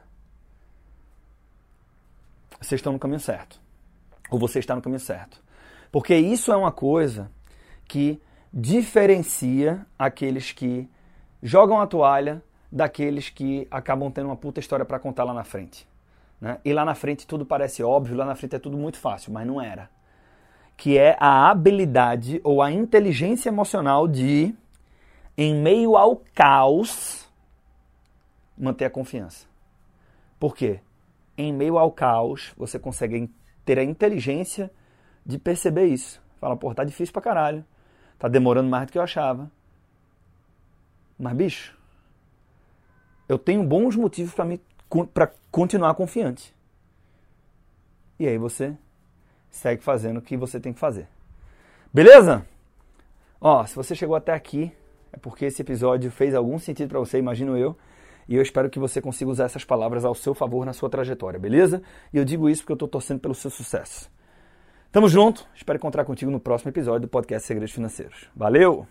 vocês 2.60 2.80
estão 2.80 2.94
no 2.94 3.00
caminho 3.00 3.20
certo. 3.20 3.60
Ou 4.30 4.39
você 4.39 4.60
está 4.60 4.75
no 4.75 4.82
caminho 4.82 5.00
certo. 5.00 5.42
Porque 5.92 6.16
isso 6.16 6.51
é 6.51 6.56
uma 6.56 6.72
coisa 6.72 7.30
que 7.86 8.22
diferencia 8.54 9.86
aqueles 9.98 10.51
que 10.51 10.89
jogam 11.44 11.82
a 11.82 11.88
toalha 11.88 12.42
daqueles 12.72 13.30
que 13.30 13.68
acabam 13.70 14.12
tendo 14.12 14.28
uma 14.28 14.36
puta 14.36 14.60
história 14.60 14.86
para 14.86 15.00
contar 15.00 15.24
lá 15.24 15.34
na 15.34 15.44
frente. 15.44 15.88
Né? 16.39 16.60
E 16.63 16.72
lá 16.72 16.86
na 16.86 16.96
frente 16.96 17.28
tudo 17.28 17.46
parece 17.46 17.84
óbvio, 17.84 18.16
lá 18.16 18.25
na 18.25 18.36
frente 18.36 18.56
é 18.56 18.60
tudo 18.60 18.78
muito 18.78 18.98
fácil, 18.98 19.34
mas 19.34 19.46
não 19.46 19.60
era. 19.60 19.89
Que 20.80 20.98
é 20.98 21.18
a 21.20 21.50
habilidade 21.50 22.40
ou 22.42 22.62
a 22.62 22.72
inteligência 22.72 23.50
emocional 23.50 24.08
de, 24.08 24.56
em 25.38 25.54
meio 25.54 25.98
ao 25.98 26.16
caos, 26.34 27.30
manter 28.58 28.86
a 28.86 28.90
confiança. 28.90 29.46
Por 30.40 30.56
quê? 30.56 30.80
Em 31.38 31.52
meio 31.52 31.78
ao 31.78 31.92
caos, 31.92 32.54
você 32.58 32.80
consegue 32.80 33.30
ter 33.66 33.78
a 33.78 33.84
inteligência 33.84 34.72
de 35.26 35.38
perceber 35.38 35.88
isso. 35.88 36.22
Fala, 36.40 36.56
pô, 36.56 36.74
tá 36.74 36.86
difícil 36.86 37.12
pra 37.12 37.22
caralho. 37.22 37.66
Tá 38.18 38.30
demorando 38.30 38.70
mais 38.70 38.86
do 38.86 38.94
que 38.94 38.98
eu 38.98 39.04
achava. 39.04 39.52
Mas, 41.18 41.34
bicho, 41.34 41.78
eu 43.28 43.38
tenho 43.38 43.66
bons 43.66 43.98
motivos 43.98 44.34
para 45.14 45.28
continuar 45.52 45.94
confiante. 45.96 46.56
E 48.18 48.26
aí 48.26 48.38
você 48.38 48.78
segue 49.50 49.84
fazendo 49.84 50.18
o 50.18 50.22
que 50.22 50.38
você 50.38 50.60
tem 50.60 50.74
que 50.74 50.79
fazer. 50.79 51.08
Beleza? 51.94 52.46
Ó, 53.41 53.65
se 53.65 53.75
você 53.75 53.96
chegou 53.96 54.15
até 54.15 54.34
aqui, 54.34 54.72
é 55.12 55.18
porque 55.18 55.46
esse 55.46 55.62
episódio 55.62 56.12
fez 56.12 56.36
algum 56.36 56.60
sentido 56.60 56.89
para 56.89 57.00
você, 57.00 57.18
imagino 57.18 57.58
eu. 57.58 57.75
E 58.27 58.36
eu 58.36 58.41
espero 58.41 58.70
que 58.70 58.77
você 58.77 59.01
consiga 59.01 59.32
usar 59.32 59.46
essas 59.46 59.63
palavras 59.63 60.06
ao 60.06 60.13
seu 60.13 60.36
favor 60.36 60.65
na 60.65 60.74
sua 60.74 60.89
trajetória, 60.89 61.39
beleza? 61.39 61.82
E 62.13 62.18
eu 62.18 62.25
digo 62.25 62.48
isso 62.48 62.62
porque 62.62 62.74
eu 62.74 62.75
estou 62.75 62.88
torcendo 62.88 63.20
pelo 63.20 63.34
seu 63.34 63.50
sucesso. 63.50 64.10
Tamo 64.91 65.08
junto, 65.08 65.48
espero 65.56 65.77
encontrar 65.77 66.06
contigo 66.06 66.29
no 66.29 66.39
próximo 66.39 66.70
episódio 66.70 67.01
do 67.01 67.08
podcast 67.08 67.48
Segredos 67.48 67.74
Financeiros. 67.74 68.27
Valeu! 68.36 68.88